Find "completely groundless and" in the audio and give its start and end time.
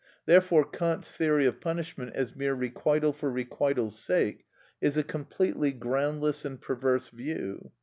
5.03-6.59